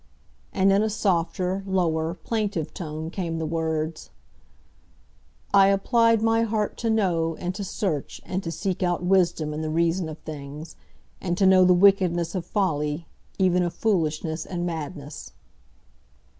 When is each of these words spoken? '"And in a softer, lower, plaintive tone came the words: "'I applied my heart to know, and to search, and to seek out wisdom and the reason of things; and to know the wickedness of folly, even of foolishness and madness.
'"And 0.51 0.71
in 0.73 0.81
a 0.81 0.89
softer, 0.89 1.61
lower, 1.67 2.15
plaintive 2.15 2.73
tone 2.73 3.11
came 3.11 3.37
the 3.37 3.45
words: 3.45 4.09
"'I 5.53 5.67
applied 5.67 6.23
my 6.23 6.41
heart 6.41 6.75
to 6.77 6.89
know, 6.89 7.35
and 7.35 7.53
to 7.53 7.63
search, 7.63 8.19
and 8.25 8.41
to 8.41 8.51
seek 8.51 8.81
out 8.81 9.03
wisdom 9.03 9.53
and 9.53 9.63
the 9.63 9.69
reason 9.69 10.09
of 10.09 10.17
things; 10.17 10.75
and 11.21 11.37
to 11.37 11.45
know 11.45 11.65
the 11.65 11.75
wickedness 11.75 12.33
of 12.33 12.47
folly, 12.47 13.05
even 13.37 13.61
of 13.61 13.75
foolishness 13.75 14.43
and 14.43 14.65
madness. 14.65 15.33